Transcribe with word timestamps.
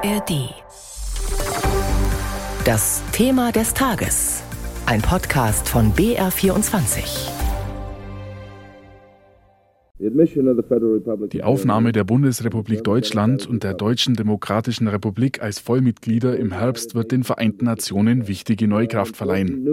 ARD. 0.00 0.54
Das 2.64 3.02
Thema 3.10 3.50
des 3.50 3.74
Tages. 3.74 4.44
Ein 4.86 5.02
Podcast 5.02 5.68
von 5.68 5.92
BR24. 5.92 7.30
Die 11.32 11.42
Aufnahme 11.42 11.90
der 11.90 12.04
Bundesrepublik 12.04 12.84
Deutschland 12.84 13.48
und 13.48 13.64
der 13.64 13.74
Deutschen 13.74 14.14
Demokratischen 14.14 14.86
Republik 14.86 15.42
als 15.42 15.58
Vollmitglieder 15.58 16.36
im 16.36 16.52
Herbst 16.52 16.94
wird 16.94 17.10
den 17.10 17.24
Vereinten 17.24 17.64
Nationen 17.64 18.28
wichtige 18.28 18.68
neue 18.68 18.86
Kraft 18.86 19.16
verleihen. 19.16 19.66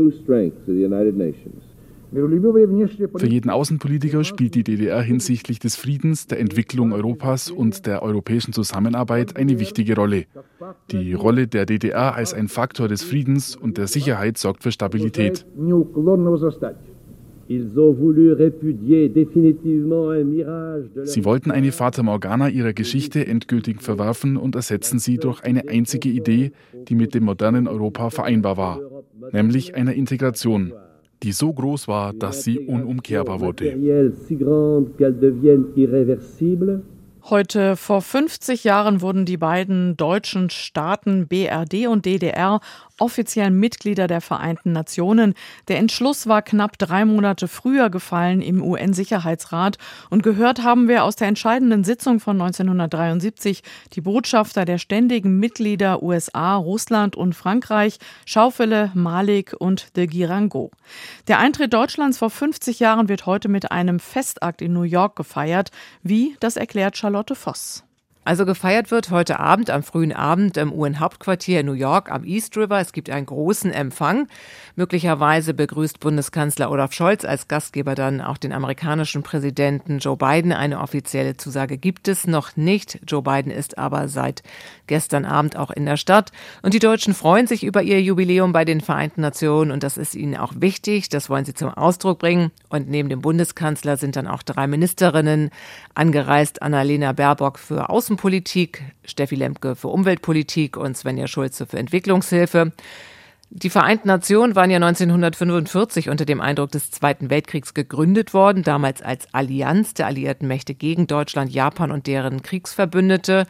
Für 2.16 3.28
jeden 3.28 3.50
Außenpolitiker 3.50 4.24
spielt 4.24 4.56
die 4.56 4.64
DDR 4.64 5.02
hinsichtlich 5.02 5.60
des 5.60 5.76
Friedens, 5.76 6.28
der 6.28 6.40
Entwicklung 6.40 6.94
Europas 6.94 7.52
und 7.52 7.86
der 7.86 8.04
europäischen 8.04 8.54
Zusammenarbeit 8.54 9.36
eine 9.36 9.60
wichtige 9.60 9.96
Rolle. 9.96 10.24
Die 10.92 11.14
Rolle 11.14 11.48
der 11.48 11.66
DDR 11.66 12.16
als 12.16 12.34
ein 12.34 12.48
Faktor 12.48 12.88
des 12.88 13.04
Friedens 13.04 13.58
und 13.58 13.78
der 13.78 13.88
Sicherheit 13.88 14.38
sorgt 14.38 14.64
für 14.64 14.72
Stabilität. 14.72 15.46
Sie 21.04 21.26
wollten 21.26 21.52
eine 21.52 21.72
Fata 21.72 22.02
Morgana 22.02 22.50
ihrer 22.50 22.74
Geschichte 22.74 23.28
endgültig 23.28 23.82
verwerfen 23.82 24.38
und 24.38 24.56
ersetzen 24.56 25.00
sie 25.00 25.18
durch 25.18 25.44
eine 25.44 25.68
einzige 25.68 26.10
Idee, 26.10 26.54
die 26.88 26.96
mit 26.96 27.14
dem 27.14 27.26
modernen 27.26 27.68
Europa 27.68 28.10
vereinbar 28.10 28.58
war, 28.58 28.80
nämlich 29.32 29.76
einer 29.76 29.94
Integration 29.94 30.74
die 31.26 31.32
so 31.32 31.52
groß 31.52 31.88
war, 31.88 32.14
dass 32.14 32.44
sie 32.44 32.60
unumkehrbar 32.60 33.40
wurde. 33.42 33.76
Heute 37.28 37.76
vor 37.76 38.02
50 38.04 38.64
Jahren 38.64 39.02
wurden 39.02 39.26
die 39.26 39.38
beiden 39.38 39.98
deutschen 39.98 40.52
Staaten 40.52 41.28
BRD 41.28 41.88
und 41.88 42.06
DDR 42.06 42.60
offiziell 42.98 43.52
Mitglieder 43.52 44.08
der 44.08 44.22
Vereinten 44.22 44.72
Nationen. 44.72 45.34
Der 45.68 45.78
Entschluss 45.78 46.28
war 46.28 46.42
knapp 46.42 46.78
drei 46.78 47.06
Monate 47.06 47.48
früher 47.48 47.90
gefallen 47.90 48.42
im 48.42 48.64
UN-Sicherheitsrat. 48.64 49.78
Und 50.10 50.24
gehört 50.24 50.64
haben 50.64 50.88
wir 50.88 51.04
aus 51.04 51.16
der 51.16 51.28
entscheidenden 51.28 51.84
Sitzung 51.84 52.20
von 52.20 52.40
1973 52.42 53.64
die 53.94 54.02
Botschafter 54.02 54.66
der 54.66 54.78
ständigen 54.78 55.40
Mitglieder 55.40 56.04
USA, 56.04 56.56
Russland 56.56 57.16
und 57.16 57.34
Frankreich, 57.34 57.98
Schaufele, 58.26 58.92
Malik 58.94 59.56
und 59.58 59.96
de 59.96 60.08
Girango. 60.08 60.72
Der 61.28 61.40
Eintritt 61.40 61.74
Deutschlands 61.74 62.18
vor 62.18 62.30
50 62.30 62.80
Jahren 62.80 63.10
wird 63.10 63.26
heute 63.26 63.50
mit 63.50 63.72
einem 63.72 64.00
Festakt 64.00 64.62
in 64.62 64.74
New 64.74 64.84
York 64.84 65.16
gefeiert. 65.16 65.72
Wie, 66.04 66.36
das 66.40 66.58
erklärt 66.58 66.98
Charlotte 66.98 67.36
Voss. 67.36 67.85
Also 68.28 68.48
gefeiert 68.48 68.90
wird 68.90 69.12
heute 69.12 69.40
Abend, 69.40 69.70
am 69.70 69.84
frühen 69.84 70.12
Abend 70.12 70.58
im 70.58 70.74
UN-Hauptquartier 70.74 71.60
in 71.60 71.68
New 71.68 71.74
York 71.74 72.12
am 72.12 72.24
East 72.24 72.58
River. 72.58 72.80
Es 72.80 72.92
gibt 72.92 73.12
einen 73.12 73.28
großen 73.28 73.72
Empfang. 73.72 74.28
Möglicherweise 74.76 75.54
begrüßt 75.54 76.00
Bundeskanzler 76.00 76.72
Olaf 76.72 76.92
Scholz 76.92 77.24
als 77.24 77.48
Gastgeber 77.48 77.94
dann 77.94 78.22
auch 78.22 78.40
den 78.40 78.52
amerikanischen 78.52 79.22
Präsidenten 79.22 80.00
Joe 80.00 80.18
Biden. 80.18 80.54
Eine 80.54 80.82
offizielle 80.82 81.38
Zusage 81.38 81.78
gibt 81.78 82.08
es 82.08 82.26
noch 82.26 82.58
nicht. 82.58 83.00
Joe 83.08 83.22
Biden 83.22 83.52
ist 83.52 83.78
aber 83.78 84.08
seit 84.08 84.42
gestern 84.88 85.26
Abend 85.26 85.56
auch 85.56 85.70
in 85.70 85.86
der 85.86 85.98
Stadt. 85.98 86.32
Und 86.64 86.74
die 86.74 86.80
Deutschen 86.80 87.14
freuen 87.14 87.46
sich 87.46 87.64
über 87.64 87.84
ihr 87.84 88.02
Jubiläum 88.02 88.54
bei 88.54 88.66
den 88.66 88.82
Vereinten 88.82 89.22
Nationen 89.22 89.70
und 89.70 89.84
das 89.84 89.98
ist 89.98 90.16
ihnen 90.16 90.36
auch 90.36 90.54
wichtig. 90.58 91.10
Das 91.10 91.30
wollen 91.30 91.46
sie 91.46 91.54
zum 91.54 91.70
Ausdruck 91.70 92.18
bringen. 92.18 92.50
Und 92.70 92.90
neben 92.90 93.10
dem 93.10 93.22
Bundeskanzler 93.22 93.98
sind 93.98 94.16
dann 94.16 94.26
auch 94.26 94.42
drei 94.42 94.66
Ministerinnen 94.66 95.52
angereist. 95.94 96.64
Annalena 96.64 97.12
Baerbock 97.12 97.60
für 97.60 97.92
Außen 97.92 98.15
Außenpolitik, 98.16 98.82
Steffi 99.04 99.36
Lemke 99.36 99.76
für 99.76 99.90
Umweltpolitik 99.90 100.78
und 100.78 100.96
Svenja 100.96 101.28
Schulze 101.28 101.66
für 101.66 101.78
Entwicklungshilfe. 101.78 102.72
Die 103.50 103.70
Vereinten 103.70 104.08
Nationen 104.08 104.56
waren 104.56 104.72
ja 104.72 104.78
1945 104.78 106.10
unter 106.10 106.24
dem 106.24 106.40
Eindruck 106.40 106.72
des 106.72 106.92
Zweiten 106.92 107.30
Weltkriegs 107.30 107.74
gegründet 107.74 108.34
worden, 108.34 108.64
damals 108.64 109.02
als 109.02 109.34
Allianz 109.34 109.96
der 109.96 110.08
alliierten 110.08 110.48
Mächte 110.48 110.76
gegen 110.76 111.08
Deutschland, 111.08 111.52
Japan 111.52 111.92
und 111.92 112.08
deren 112.08 112.42
Kriegsverbündete. 112.42 113.48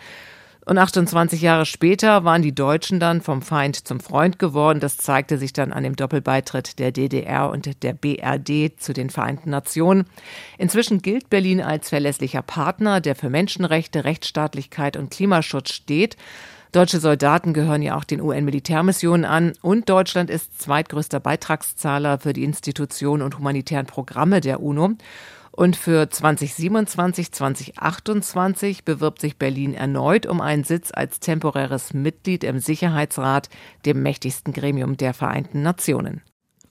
Und 0.68 0.80
28 0.80 1.42
Jahre 1.42 1.68
später 1.68 2.24
waren 2.24 2.42
die 2.42 2.56
Deutschen 2.56 3.00
dann 3.00 3.22
vom 3.22 3.44
Feind 3.44 3.88
zum 3.88 4.00
Freund 4.00 4.40
geworden. 4.40 4.80
Das 4.80 4.98
zeigte 4.98 5.38
sich 5.38 5.54
dann 5.54 5.72
an 5.72 5.84
dem 5.84 5.96
Doppelbeitritt 5.96 6.80
der 6.80 6.92
DDR 6.92 7.52
und 7.52 7.84
der 7.84 7.94
BRD 7.94 8.80
zu 8.80 8.94
den 8.94 9.12
Vereinten 9.12 9.52
Nationen. 9.52 10.06
Inzwischen 10.58 11.04
gilt 11.04 11.30
Berlin 11.30 11.62
als 11.62 11.90
verlässlicher 11.90 12.42
Partner, 12.42 13.00
der 13.00 13.16
für 13.16 13.30
Menschenrechte, 13.30 14.06
Rechtsstaatlichkeit 14.06 14.98
und 14.98 15.12
Klimaschutz 15.12 15.72
steht. 15.72 16.18
Deutsche 16.76 17.00
Soldaten 17.00 17.54
gehören 17.54 17.82
ja 17.82 17.96
auch 17.96 18.04
den 18.04 18.20
UN-Militärmissionen 18.20 19.24
an 19.24 19.54
und 19.62 19.88
Deutschland 19.88 20.30
ist 20.30 20.62
zweitgrößter 20.62 21.22
Beitragszahler 21.22 22.20
für 22.20 22.34
die 22.34 22.44
Institutionen 22.44 23.24
und 23.24 23.38
humanitären 23.38 23.86
Programme 23.86 24.42
der 24.42 24.62
UNO. 24.62 24.96
Und 25.52 25.78
für 25.78 26.10
2027, 26.10 27.32
2028 27.32 28.84
bewirbt 28.84 29.22
sich 29.22 29.38
Berlin 29.38 29.74
erneut 29.74 30.26
um 30.26 30.42
einen 30.42 30.66
Sitz 30.66 30.92
als 30.94 31.22
temporäres 31.22 31.94
Mitglied 31.94 32.44
im 32.44 32.60
Sicherheitsrat, 32.60 33.48
dem 33.86 34.04
mächtigsten 34.04 34.52
Gremium 34.52 34.98
der 34.98 35.14
Vereinten 35.14 35.62
Nationen. 35.62 36.24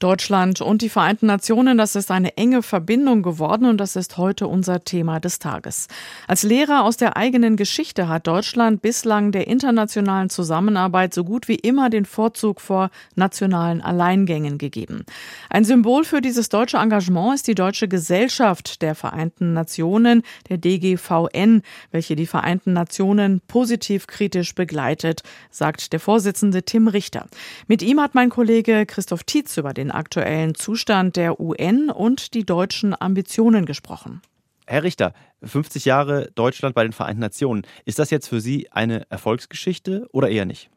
Deutschland 0.05 0.61
und 0.61 0.83
die 0.83 0.91
Vereinten 0.91 1.25
Nationen, 1.25 1.79
das 1.79 1.97
ist 1.97 2.11
eine 2.11 2.37
enge 2.37 2.63
Verbindung 2.63 3.23
geworden 3.23 3.65
und 3.65 3.79
das 3.79 3.97
ist 3.97 4.19
heute 4.19 4.47
unser 4.49 4.85
Thema 4.85 5.19
des 5.19 5.39
Tages. 5.39 5.89
Als 6.29 6.43
Lehrer 6.43 6.85
aus 6.85 6.99
der 6.99 7.17
eigenen 7.17 7.57
Geschichte 7.57 8.07
hat 8.07 8.27
Deutschland 8.27 8.83
bislang 8.83 9.33
der 9.33 9.47
internationalen 9.47 10.29
Zusammenarbeit 10.29 11.15
so 11.15 11.25
gut 11.25 11.49
wie 11.49 11.55
immer 11.55 11.89
den 11.89 12.05
Vorzug 12.05 12.61
vor 12.61 12.91
nationalen 13.15 13.81
Alleingängen 13.81 14.59
gegeben. 14.59 15.07
Ein 15.49 15.65
Symbol 15.65 16.05
für 16.05 16.21
dieses 16.21 16.51
deutsche 16.51 16.77
Engagement 16.77 17.37
ist 17.37 17.49
die 17.49 17.55
Deutsche 17.55 17.89
Gesellschaft 17.89 18.83
der 18.83 18.95
Vereinten 18.95 19.55
Nationen, 19.55 20.21
der 20.51 20.59
DGVN, 20.59 21.63
welche 21.93 22.15
die 22.15 22.27
Vereinten 22.27 22.75
Nationen 22.75 23.41
positiv 23.49 24.07
kritisch 24.07 24.55
begleitet, 24.55 25.23
sagt 25.51 25.95
der 25.95 26.01
Vorsitzende 26.01 26.63
Tim 26.63 26.89
Richter. 26.89 27.27
Mit 27.69 27.83
ihm 27.83 28.03
hat 28.03 28.15
mein 28.15 28.29
Kollege 28.29 28.85
Christoph 28.85 29.25
Tietz 29.25 29.57
über 29.57 29.73
den 29.73 29.94
aktuellen 29.95 30.55
Zustand 30.55 31.17
der 31.17 31.41
UN 31.41 31.91
und 31.91 32.35
die 32.35 32.45
deutschen 32.45 32.95
Ambitionen 32.99 33.67
gesprochen. 33.67 34.23
Herr 34.67 34.83
Richter, 34.83 35.13
50 35.43 35.85
Jahre 35.85 36.31
Deutschland 36.35 36.75
bei 36.75 36.83
den 36.83 36.93
Vereinten 36.93 37.21
Nationen. 37.21 37.67
Ist 37.85 37.99
das 37.99 38.11
jetzt 38.11 38.29
für 38.29 38.41
Sie 38.41 38.71
eine 38.73 39.07
Erfolgsgeschichte 39.11 40.09
oder 40.13 40.29
eher 40.29 40.47
nicht? 40.47 40.71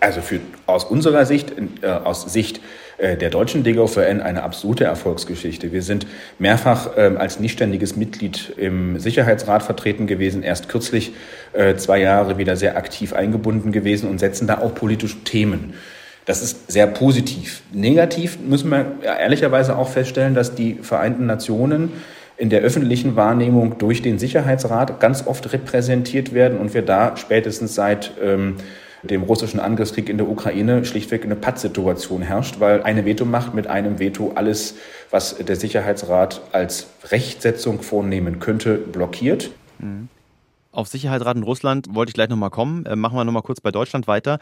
Also 0.00 0.20
für, 0.20 0.40
aus 0.66 0.84
unserer 0.84 1.26
Sicht, 1.26 1.52
äh, 1.82 1.88
aus 1.88 2.22
Sicht 2.32 2.60
äh, 2.98 3.16
der 3.16 3.30
deutschen 3.30 3.64
DGVN 3.64 4.20
eine 4.20 4.44
absolute 4.44 4.84
Erfolgsgeschichte. 4.84 5.72
Wir 5.72 5.82
sind 5.82 6.06
mehrfach 6.38 6.96
äh, 6.96 7.16
als 7.16 7.40
nichtständiges 7.40 7.96
Mitglied 7.96 8.54
im 8.56 9.00
Sicherheitsrat 9.00 9.64
vertreten 9.64 10.06
gewesen, 10.06 10.44
erst 10.44 10.68
kürzlich 10.68 11.12
äh, 11.52 11.74
zwei 11.74 11.98
Jahre 12.00 12.38
wieder 12.38 12.56
sehr 12.56 12.76
aktiv 12.76 13.12
eingebunden 13.12 13.72
gewesen 13.72 14.08
und 14.08 14.18
setzen 14.18 14.46
da 14.46 14.58
auch 14.58 14.74
politische 14.74 15.24
Themen. 15.24 15.74
Das 16.28 16.42
ist 16.42 16.70
sehr 16.70 16.86
positiv. 16.86 17.62
Negativ 17.72 18.38
müssen 18.38 18.70
wir 18.70 18.98
ehrlicherweise 19.02 19.78
auch 19.78 19.88
feststellen, 19.88 20.34
dass 20.34 20.54
die 20.54 20.74
Vereinten 20.74 21.24
Nationen 21.24 21.90
in 22.36 22.50
der 22.50 22.60
öffentlichen 22.60 23.16
Wahrnehmung 23.16 23.78
durch 23.78 24.02
den 24.02 24.18
Sicherheitsrat 24.18 25.00
ganz 25.00 25.26
oft 25.26 25.50
repräsentiert 25.54 26.34
werden 26.34 26.58
und 26.58 26.74
wir 26.74 26.82
da 26.82 27.16
spätestens 27.16 27.74
seit 27.74 28.12
ähm, 28.22 28.56
dem 29.02 29.22
russischen 29.22 29.58
Angriffskrieg 29.58 30.10
in 30.10 30.18
der 30.18 30.28
Ukraine 30.28 30.84
schlichtweg 30.84 31.24
eine 31.24 31.34
Pattsituation 31.34 32.20
herrscht, 32.20 32.60
weil 32.60 32.82
eine 32.82 33.06
Vetomacht 33.06 33.54
mit 33.54 33.66
einem 33.66 33.98
Veto 33.98 34.32
alles, 34.34 34.74
was 35.10 35.34
der 35.38 35.56
Sicherheitsrat 35.56 36.42
als 36.52 36.88
Rechtsetzung 37.10 37.80
vornehmen 37.80 38.38
könnte, 38.38 38.74
blockiert. 38.74 39.50
Mhm. 39.78 40.10
Auf 40.70 40.88
Sicherheitsrat 40.88 41.36
in 41.36 41.42
Russland 41.42 41.86
wollte 41.94 42.10
ich 42.10 42.14
gleich 42.14 42.28
nochmal 42.28 42.50
kommen. 42.50 42.84
Äh, 42.84 42.94
machen 42.94 43.16
wir 43.16 43.24
nochmal 43.24 43.42
kurz 43.42 43.60
bei 43.60 43.70
Deutschland 43.70 44.06
weiter. 44.06 44.38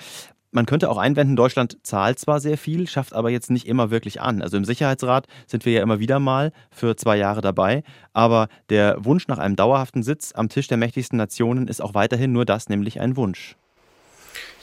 Man 0.57 0.65
könnte 0.65 0.89
auch 0.89 0.97
einwenden, 0.97 1.37
Deutschland 1.37 1.77
zahlt 1.83 2.19
zwar 2.19 2.41
sehr 2.41 2.57
viel, 2.57 2.89
schafft 2.89 3.13
aber 3.13 3.29
jetzt 3.29 3.51
nicht 3.51 3.67
immer 3.67 3.91
wirklich 3.91 4.23
an. 4.23 4.41
Also 4.41 4.57
im 4.57 4.65
Sicherheitsrat 4.65 5.27
sind 5.47 5.67
wir 5.67 5.75
ja 5.75 5.83
immer 5.83 5.99
wieder 5.99 6.19
mal 6.19 6.51
für 6.71 6.97
zwei 6.97 7.19
Jahre 7.19 7.43
dabei, 7.43 7.83
aber 8.15 8.49
der 8.71 9.05
Wunsch 9.05 9.29
nach 9.29 9.37
einem 9.37 9.55
dauerhaften 9.55 10.03
Sitz 10.03 10.33
am 10.35 10.49
Tisch 10.49 10.67
der 10.67 10.79
mächtigsten 10.79 11.19
Nationen 11.19 11.69
ist 11.69 11.83
auch 11.83 11.93
weiterhin 11.93 12.33
nur 12.33 12.47
das, 12.47 12.71
nämlich 12.71 13.03
ein 13.03 13.19
Wunsch. 13.19 13.55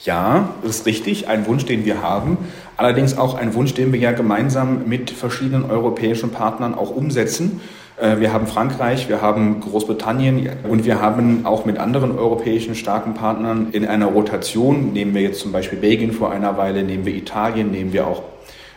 Ja, 0.02 0.48
das 0.64 0.78
ist 0.78 0.86
richtig, 0.86 1.28
ein 1.28 1.46
Wunsch, 1.46 1.64
den 1.64 1.84
wir 1.84 2.02
haben. 2.02 2.38
Allerdings 2.76 3.16
auch 3.16 3.34
ein 3.34 3.54
Wunsch, 3.54 3.74
den 3.74 3.92
wir 3.92 4.00
ja 4.00 4.10
gemeinsam 4.10 4.88
mit 4.88 5.12
verschiedenen 5.12 5.70
europäischen 5.70 6.30
Partnern 6.30 6.74
auch 6.74 6.90
umsetzen. 6.90 7.60
Äh, 7.96 8.20
wir 8.20 8.32
haben 8.32 8.46
Frankreich, 8.46 9.08
wir 9.08 9.22
haben 9.22 9.60
Großbritannien 9.60 10.48
und 10.68 10.84
wir 10.84 11.00
haben 11.00 11.46
auch 11.46 11.64
mit 11.64 11.78
anderen 11.78 12.16
europäischen 12.18 12.74
starken 12.74 13.14
Partnern 13.14 13.68
in 13.72 13.86
einer 13.86 14.06
Rotation, 14.06 14.92
nehmen 14.92 15.14
wir 15.14 15.22
jetzt 15.22 15.40
zum 15.40 15.52
Beispiel 15.52 15.78
Belgien 15.78 16.12
vor 16.12 16.32
einer 16.32 16.56
Weile, 16.56 16.82
nehmen 16.82 17.06
wir 17.06 17.14
Italien, 17.14 17.70
nehmen 17.70 17.92
wir 17.92 18.06
auch 18.06 18.22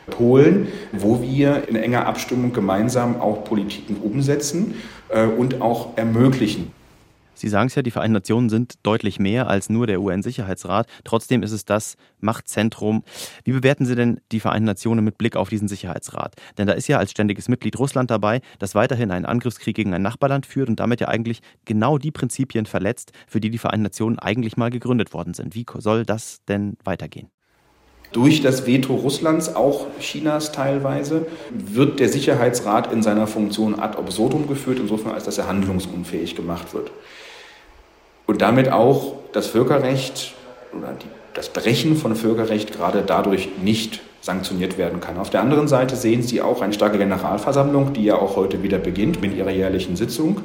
Polen, 0.09 0.67
wo 0.93 1.21
wir 1.21 1.67
in 1.67 1.75
enger 1.75 2.05
Abstimmung 2.05 2.53
gemeinsam 2.53 3.19
auch 3.19 3.43
Politiken 3.43 3.97
umsetzen 3.97 4.75
äh, 5.09 5.25
und 5.25 5.61
auch 5.61 5.97
ermöglichen. 5.97 6.71
Sie 7.37 7.49
sagen 7.49 7.67
es 7.67 7.75
ja, 7.75 7.83
die 7.83 7.91
Vereinten 7.91 8.13
Nationen 8.13 8.49
sind 8.49 8.75
deutlich 8.81 9.19
mehr 9.19 9.47
als 9.47 9.69
nur 9.69 9.85
der 9.85 10.01
UN-Sicherheitsrat. 10.01 10.87
Trotzdem 11.03 11.43
ist 11.43 11.51
es 11.51 11.65
das 11.65 11.95
Machtzentrum. 12.19 13.03
Wie 13.43 13.51
bewerten 13.51 13.85
Sie 13.85 13.95
denn 13.95 14.19
die 14.31 14.39
Vereinten 14.39 14.65
Nationen 14.65 15.05
mit 15.05 15.19
Blick 15.19 15.35
auf 15.35 15.49
diesen 15.49 15.67
Sicherheitsrat? 15.67 16.33
Denn 16.57 16.65
da 16.65 16.73
ist 16.73 16.87
ja 16.87 16.97
als 16.97 17.11
ständiges 17.11 17.47
Mitglied 17.47 17.77
Russland 17.77 18.09
dabei, 18.09 18.41
das 18.57 18.73
weiterhin 18.73 19.11
einen 19.11 19.25
Angriffskrieg 19.25 19.75
gegen 19.75 19.93
ein 19.93 20.01
Nachbarland 20.01 20.47
führt 20.47 20.67
und 20.67 20.79
damit 20.79 20.99
ja 20.99 21.09
eigentlich 21.09 21.41
genau 21.65 21.99
die 21.99 22.11
Prinzipien 22.11 22.65
verletzt, 22.65 23.11
für 23.27 23.39
die 23.39 23.51
die 23.51 23.59
Vereinten 23.59 23.83
Nationen 23.83 24.17
eigentlich 24.17 24.57
mal 24.57 24.71
gegründet 24.71 25.13
worden 25.13 25.35
sind. 25.35 25.53
Wie 25.53 25.65
soll 25.77 26.05
das 26.05 26.43
denn 26.47 26.75
weitergehen? 26.83 27.29
Durch 28.13 28.41
das 28.41 28.65
Veto 28.65 28.95
Russlands, 28.95 29.55
auch 29.55 29.85
Chinas 29.99 30.51
teilweise, 30.53 31.27
wird 31.51 31.99
der 31.99 32.09
Sicherheitsrat 32.09 32.91
in 32.91 33.03
seiner 33.03 33.27
Funktion 33.27 33.79
ad 33.79 33.97
absurdum 33.97 34.47
geführt, 34.47 34.79
insofern 34.79 35.11
als 35.11 35.25
dass 35.25 35.37
er 35.37 35.47
handlungsunfähig 35.47 36.35
gemacht 36.35 36.73
wird 36.73 36.89
und 38.27 38.41
damit 38.41 38.71
auch 38.71 39.13
das 39.33 39.47
Völkerrecht 39.47 40.33
oder 40.77 40.93
die, 41.01 41.07
das 41.33 41.49
Brechen 41.49 41.95
von 41.95 42.15
Völkerrecht 42.15 42.73
gerade 42.73 43.03
dadurch 43.05 43.49
nicht 43.63 44.01
sanktioniert 44.21 44.77
werden 44.77 44.99
kann. 44.99 45.17
Auf 45.17 45.29
der 45.29 45.41
anderen 45.41 45.67
Seite 45.67 45.95
sehen 45.95 46.21
Sie 46.21 46.41
auch 46.41 46.61
eine 46.61 46.73
starke 46.73 46.97
Generalversammlung, 46.97 47.93
die 47.93 48.03
ja 48.03 48.15
auch 48.15 48.35
heute 48.35 48.61
wieder 48.61 48.77
beginnt 48.77 49.21
mit 49.21 49.35
ihrer 49.35 49.51
jährlichen 49.51 49.95
Sitzung, 49.95 50.41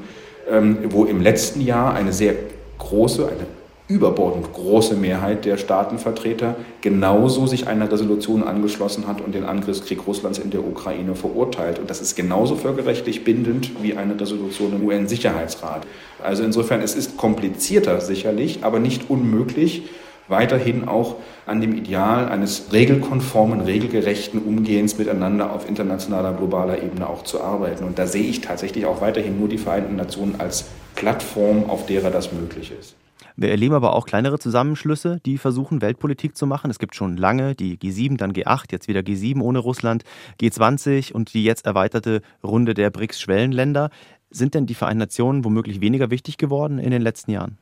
ähm, 0.49 0.79
wo 0.90 1.05
im 1.05 1.20
letzten 1.20 1.61
Jahr 1.61 1.94
eine 1.94 2.12
sehr 2.12 2.34
große, 2.79 3.26
eine 3.26 3.46
überbordend 3.92 4.52
große 4.54 4.96
Mehrheit 4.96 5.44
der 5.44 5.58
Staatenvertreter 5.58 6.56
genauso 6.80 7.46
sich 7.46 7.66
einer 7.66 7.92
Resolution 7.92 8.42
angeschlossen 8.42 9.06
hat 9.06 9.20
und 9.20 9.34
den 9.34 9.44
Angriffskrieg 9.44 10.06
Russlands 10.06 10.38
in 10.38 10.50
der 10.50 10.66
Ukraine 10.66 11.14
verurteilt. 11.14 11.78
Und 11.78 11.90
das 11.90 12.00
ist 12.00 12.16
genauso 12.16 12.56
völkerrechtlich 12.56 13.22
bindend 13.22 13.82
wie 13.82 13.94
eine 13.94 14.18
Resolution 14.18 14.74
im 14.74 14.86
UN-Sicherheitsrat. 14.86 15.86
Also 16.24 16.42
insofern, 16.42 16.80
es 16.80 16.94
ist 16.94 17.18
komplizierter 17.18 18.00
sicherlich, 18.00 18.64
aber 18.64 18.80
nicht 18.80 19.10
unmöglich, 19.10 19.82
weiterhin 20.28 20.88
auch 20.88 21.16
an 21.44 21.60
dem 21.60 21.74
Ideal 21.74 22.28
eines 22.28 22.72
regelkonformen, 22.72 23.60
regelgerechten 23.60 24.40
Umgehens 24.40 24.96
miteinander 24.96 25.52
auf 25.52 25.68
internationaler, 25.68 26.32
globaler 26.32 26.82
Ebene 26.82 27.08
auch 27.08 27.24
zu 27.24 27.42
arbeiten. 27.42 27.84
Und 27.84 27.98
da 27.98 28.06
sehe 28.06 28.24
ich 28.24 28.40
tatsächlich 28.40 28.86
auch 28.86 29.02
weiterhin 29.02 29.38
nur 29.38 29.48
die 29.48 29.58
Vereinten 29.58 29.96
Nationen 29.96 30.36
als 30.38 30.64
Plattform, 30.94 31.68
auf 31.68 31.84
derer 31.84 32.10
das 32.10 32.32
möglich 32.32 32.72
ist. 32.78 32.94
Wir 33.37 33.50
erleben 33.50 33.75
aber 33.75 33.94
auch 33.94 34.06
kleinere 34.06 34.38
Zusammenschlüsse, 34.38 35.20
die 35.25 35.38
versuchen, 35.38 35.81
Weltpolitik 35.81 36.37
zu 36.37 36.46
machen. 36.46 36.70
Es 36.70 36.79
gibt 36.79 36.94
schon 36.94 37.17
lange 37.17 37.55
die 37.55 37.79
G7, 37.79 38.17
dann 38.17 38.32
G8, 38.32 38.67
jetzt 38.70 38.88
wieder 38.88 39.00
G7 39.00 39.40
ohne 39.40 39.58
Russland, 39.58 40.05
G20 40.40 41.12
und 41.12 41.34
die 41.34 41.44
jetzt 41.44 41.67
erweiterte 41.67 42.23
Runde 42.43 42.75
der 42.75 42.90
BRICS-Schwellenländer. 42.90 43.90
Sind 44.31 44.55
denn 44.55 44.67
die 44.67 44.75
Vereinten 44.75 45.00
Nationen 45.00 45.44
womöglich 45.44 45.81
weniger 45.81 46.11
wichtig 46.11 46.38
geworden 46.38 46.79
in 46.79 46.90
den 46.90 47.02
letzten 47.02 47.31
Jahren? 47.31 47.58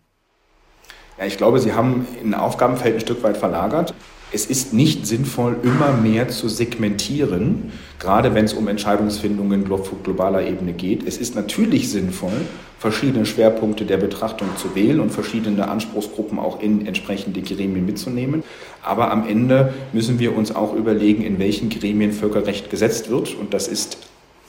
Ja, 1.18 1.26
ich 1.26 1.36
glaube, 1.36 1.58
Sie 1.58 1.74
haben 1.74 2.06
ein 2.22 2.34
Aufgabenfeld 2.34 2.94
ein 2.94 3.00
Stück 3.00 3.22
weit 3.22 3.36
verlagert. 3.36 3.94
Es 4.32 4.46
ist 4.46 4.72
nicht 4.72 5.06
sinnvoll, 5.06 5.56
immer 5.64 5.92
mehr 5.92 6.28
zu 6.28 6.48
segmentieren, 6.48 7.72
gerade 7.98 8.32
wenn 8.34 8.44
es 8.44 8.52
um 8.52 8.68
Entscheidungsfindungen 8.68 9.70
auf 9.72 9.90
globaler 10.04 10.46
Ebene 10.46 10.72
geht. 10.72 11.06
Es 11.06 11.18
ist 11.18 11.34
natürlich 11.34 11.90
sinnvoll, 11.90 12.32
verschiedene 12.78 13.26
Schwerpunkte 13.26 13.84
der 13.84 13.96
Betrachtung 13.96 14.48
zu 14.56 14.76
wählen 14.76 15.00
und 15.00 15.10
verschiedene 15.10 15.68
Anspruchsgruppen 15.68 16.38
auch 16.38 16.62
in 16.62 16.86
entsprechende 16.86 17.42
Gremien 17.42 17.84
mitzunehmen. 17.84 18.44
Aber 18.82 19.10
am 19.10 19.28
Ende 19.28 19.74
müssen 19.92 20.20
wir 20.20 20.36
uns 20.36 20.54
auch 20.54 20.74
überlegen, 20.74 21.24
in 21.24 21.40
welchen 21.40 21.68
Gremien 21.68 22.12
Völkerrecht 22.12 22.70
gesetzt 22.70 23.10
wird. 23.10 23.34
Und 23.34 23.52
das 23.52 23.66
ist 23.66 23.98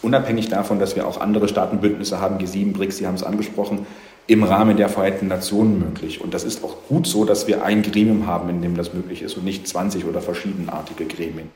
unabhängig 0.04 0.50
davon, 0.50 0.80
dass 0.80 0.96
wir 0.96 1.08
auch 1.08 1.20
andere 1.20 1.48
Staatenbündnisse 1.48 2.22
haben, 2.22 2.38
G7, 2.38 2.74
BRICS, 2.74 2.98
Sie 2.98 3.08
haben 3.08 3.16
es 3.16 3.24
angesprochen, 3.24 3.88
im 4.28 4.44
Rahmen 4.44 4.78
der 4.78 4.90
Vereinten 4.90 5.28
Nationen 5.28 5.80
möglich. 5.80 6.22
Und 6.22 6.34
das 6.34 6.44
ist 6.44 6.64
auch 6.64 6.78
gut 6.88 7.08
so, 7.08 7.26
dass 7.26 7.48
wir 7.48 7.64
ein 7.64 7.82
Gremium 7.82 8.28
haben, 8.28 8.50
in 8.50 8.62
dem 8.62 8.76
das 8.76 8.94
möglich 8.94 9.22
ist 9.22 9.36
und 9.38 9.44
nicht 9.44 9.68
20 9.68 10.06
oder 10.06 10.22
verschiedenartige 10.22 11.06
Gremien. 11.06 11.50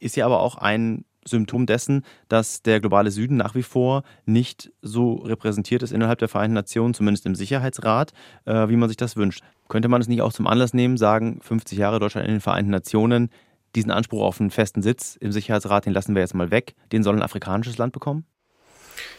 Ist 0.00 0.16
ja 0.16 0.26
aber 0.26 0.40
auch 0.40 0.56
ein 0.56 1.04
Symptom 1.26 1.66
dessen, 1.66 2.04
dass 2.28 2.62
der 2.62 2.80
globale 2.80 3.10
Süden 3.10 3.36
nach 3.36 3.54
wie 3.54 3.62
vor 3.62 4.02
nicht 4.26 4.72
so 4.82 5.14
repräsentiert 5.14 5.82
ist 5.82 5.92
innerhalb 5.92 6.18
der 6.18 6.28
Vereinten 6.28 6.54
Nationen, 6.54 6.94
zumindest 6.94 7.26
im 7.26 7.34
Sicherheitsrat, 7.34 8.12
äh, 8.44 8.68
wie 8.68 8.76
man 8.76 8.88
sich 8.88 8.96
das 8.96 9.16
wünscht. 9.16 9.42
Könnte 9.68 9.88
man 9.88 10.00
es 10.00 10.08
nicht 10.08 10.20
auch 10.20 10.32
zum 10.32 10.46
Anlass 10.46 10.74
nehmen, 10.74 10.96
sagen, 10.96 11.40
50 11.40 11.78
Jahre 11.78 11.98
Deutschland 11.98 12.26
in 12.26 12.34
den 12.34 12.40
Vereinten 12.40 12.70
Nationen, 12.70 13.30
diesen 13.74 13.90
Anspruch 13.90 14.22
auf 14.22 14.40
einen 14.40 14.50
festen 14.50 14.82
Sitz 14.82 15.16
im 15.16 15.32
Sicherheitsrat, 15.32 15.86
den 15.86 15.92
lassen 15.92 16.14
wir 16.14 16.22
jetzt 16.22 16.34
mal 16.34 16.50
weg, 16.50 16.74
den 16.92 17.02
soll 17.02 17.16
ein 17.16 17.22
afrikanisches 17.22 17.78
Land 17.78 17.92
bekommen? 17.92 18.24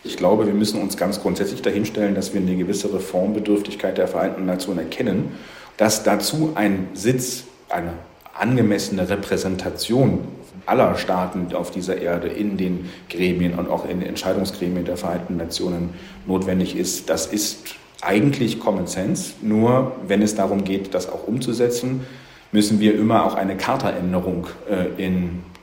Ich 0.06 0.18
glaube, 0.18 0.46
wir 0.46 0.54
müssen 0.54 0.80
uns 0.80 0.98
ganz 0.98 1.19
grundsätzlich 1.19 1.63
dahinstellen, 1.63 2.13
dass 2.13 2.31
wir 2.31 2.40
eine 2.40 2.56
gewisse 2.56 2.94
Reformbedürftigkeit 2.94 3.98
der 3.98 4.07
Vereinten 4.07 4.46
Nationen 4.46 4.80
erkennen, 4.80 5.31
dass 5.78 6.04
dazu 6.04 6.52
ein 6.54 6.90
Sitz, 6.94 7.46
eine 7.69 7.94
angemessene 8.38 9.10
Repräsentation 9.10 10.19
aller 10.68 10.96
Staaten 10.98 11.54
auf 11.56 11.72
dieser 11.72 11.98
Erde 11.98 12.28
in 12.28 12.56
den 12.56 12.90
Gremien 13.10 13.57
und 13.57 13.68
auch 13.68 13.84
in 13.84 14.00
den 14.00 14.10
Entscheidungsgremien 14.10 14.86
der 14.86 14.98
Vereinten 14.98 15.38
Nationen 15.38 15.90
notwendig 16.28 16.75
ist. 16.75 17.10
Das 17.10 17.25
ist 17.25 17.75
eigentlich 18.01 18.60
Common 18.60 18.86
Sense. 18.86 19.34
Nur 19.42 19.94
wenn 20.08 20.22
es 20.22 20.36
darum 20.36 20.63
geht, 20.63 20.94
das 20.94 21.10
auch 21.10 21.28
umzusetzen, 21.28 22.06
müssen 22.51 22.80
wir 22.80 22.94
immer 22.94 23.25
auch 23.25 23.34
eine 23.34 23.58
Chartaänderung 23.58 24.46
äh, 24.69 25.10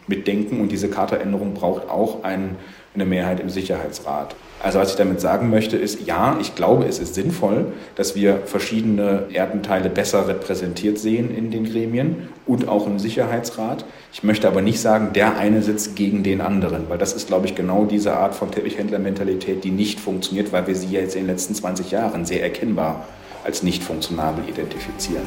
mitdenken. 0.08 0.60
Und 0.60 0.72
diese 0.72 0.88
Chartaänderung 0.88 1.54
braucht 1.54 1.88
auch 1.88 2.24
ein 2.24 2.56
eine 2.94 3.04
Mehrheit 3.04 3.40
im 3.40 3.48
Sicherheitsrat. 3.48 4.34
Also 4.62 4.78
was 4.78 4.90
ich 4.90 4.96
damit 4.96 5.20
sagen 5.20 5.50
möchte, 5.50 5.76
ist, 5.76 6.06
ja, 6.06 6.38
ich 6.40 6.54
glaube, 6.54 6.84
es 6.84 7.00
ist 7.00 7.14
sinnvoll, 7.14 7.72
dass 7.96 8.14
wir 8.14 8.42
verschiedene 8.44 9.24
Erdenteile 9.32 9.90
besser 9.90 10.28
repräsentiert 10.28 10.98
sehen 10.98 11.36
in 11.36 11.50
den 11.50 11.64
Gremien 11.64 12.28
und 12.46 12.68
auch 12.68 12.86
im 12.86 13.00
Sicherheitsrat. 13.00 13.84
Ich 14.12 14.22
möchte 14.22 14.46
aber 14.46 14.62
nicht 14.62 14.78
sagen, 14.78 15.12
der 15.14 15.36
eine 15.36 15.62
sitzt 15.62 15.96
gegen 15.96 16.22
den 16.22 16.40
anderen, 16.40 16.88
weil 16.88 16.98
das 16.98 17.12
ist, 17.12 17.26
glaube 17.26 17.46
ich, 17.46 17.56
genau 17.56 17.86
diese 17.86 18.14
Art 18.14 18.36
von 18.36 18.52
Teppichhändlermentalität, 18.52 19.64
die 19.64 19.70
nicht 19.70 19.98
funktioniert, 19.98 20.52
weil 20.52 20.68
wir 20.68 20.76
sie 20.76 20.88
jetzt 20.88 21.16
in 21.16 21.22
den 21.22 21.30
letzten 21.30 21.54
20 21.56 21.90
Jahren 21.90 22.24
sehr 22.24 22.42
erkennbar 22.42 23.06
als 23.44 23.64
nicht 23.64 23.82
funktionabel 23.82 24.44
identifizieren. 24.48 25.26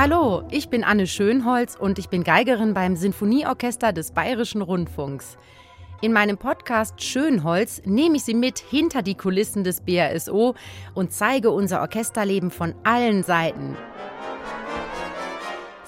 Hallo, 0.00 0.44
ich 0.52 0.68
bin 0.68 0.84
Anne 0.84 1.08
Schönholz 1.08 1.74
und 1.74 1.98
ich 1.98 2.08
bin 2.08 2.22
Geigerin 2.22 2.72
beim 2.72 2.94
Sinfonieorchester 2.94 3.92
des 3.92 4.12
Bayerischen 4.12 4.62
Rundfunks. 4.62 5.36
In 6.02 6.12
meinem 6.12 6.38
Podcast 6.38 7.02
Schönholz 7.02 7.82
nehme 7.84 8.14
ich 8.14 8.22
Sie 8.22 8.34
mit 8.34 8.60
hinter 8.60 9.02
die 9.02 9.16
Kulissen 9.16 9.64
des 9.64 9.80
BRSO 9.80 10.54
und 10.94 11.12
zeige 11.12 11.50
unser 11.50 11.80
Orchesterleben 11.80 12.52
von 12.52 12.76
allen 12.84 13.24
Seiten. 13.24 13.76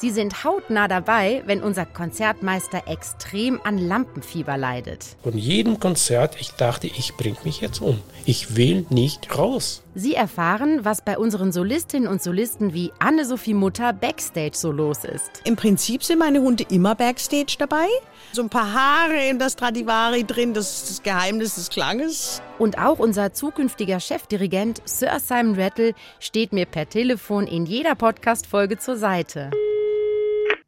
Sie 0.00 0.11
sind 0.11 0.45
hautnah 0.45 0.88
dabei, 0.88 1.42
wenn 1.45 1.62
unser 1.62 1.85
Konzertmeister 1.85 2.85
extrem 2.87 3.61
an 3.64 3.76
Lampenfieber 3.76 4.57
leidet. 4.57 5.04
Von 5.23 5.37
jedem 5.37 5.78
Konzert, 5.78 6.40
ich 6.40 6.52
dachte, 6.52 6.87
ich 6.87 7.16
bringe 7.19 7.37
mich 7.45 7.61
jetzt 7.61 7.83
um. 7.83 8.00
Ich 8.25 8.57
will 8.57 8.87
nicht 8.88 9.37
raus. 9.37 9.83
Sie 9.95 10.14
erfahren, 10.14 10.87
was 10.87 11.02
bei 11.02 11.19
unseren 11.19 11.52
Solistinnen 11.52 12.09
und 12.09 12.23
Solisten 12.23 12.73
wie 12.73 12.92
Anne-Sophie 12.99 13.52
Mutter 13.52 13.92
backstage 13.92 14.54
so 14.54 14.73
los 14.73 15.04
ist. 15.04 15.42
Im 15.45 15.57
Prinzip 15.57 16.02
sind 16.02 16.21
meine 16.21 16.40
Hunde 16.40 16.64
immer 16.71 16.95
backstage 16.95 17.57
dabei. 17.59 17.87
So 18.33 18.40
ein 18.40 18.49
paar 18.49 18.73
Haare 18.73 19.28
in 19.28 19.38
das 19.38 19.52
Stradivari 19.52 20.25
drin, 20.25 20.54
das 20.54 20.76
ist 20.76 20.90
das 20.90 21.02
Geheimnis 21.02 21.57
des 21.57 21.69
Klanges. 21.69 22.40
Und 22.59 22.78
auch 22.78 23.00
unser 23.00 23.35
zukünftiger 23.35 24.00
Chefdirigent 24.00 24.80
Sir 24.87 25.21
Simon 25.21 25.61
Rattle 25.61 25.92
steht 26.21 26.54
mir 26.54 26.64
per 26.64 26.88
Telefon 26.88 27.47
in 27.47 27.66
jeder 27.66 27.97
Podcast-Folge 27.97 28.78
zur 28.78 28.97
Seite. 28.97 29.50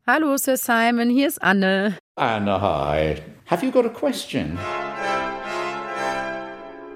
Hallo, 0.04 0.36
Sir 0.36 0.56
Simon, 0.56 1.10
hier 1.10 1.28
ist 1.28 1.40
Anne. 1.40 1.96
Anne, 2.16 2.60
hi. 2.60 3.22
Have 3.48 3.64
you 3.64 3.70
got 3.70 3.86
a 3.86 3.88
question? 3.88 4.58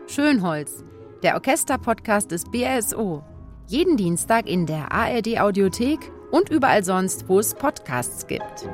Schönholz, 0.08 0.82
der 1.22 1.34
Orchesterpodcast 1.34 2.32
des 2.32 2.42
BSO. 2.46 3.22
Jeden 3.68 3.96
Dienstag 3.96 4.48
in 4.48 4.66
der 4.66 4.90
ARD 4.90 5.38
Audiothek 5.38 6.00
und 6.32 6.48
überall 6.48 6.82
sonst, 6.82 7.28
wo 7.28 7.38
es 7.38 7.54
Podcasts 7.54 8.26
gibt. 8.26 8.68